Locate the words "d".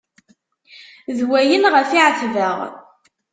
1.17-1.19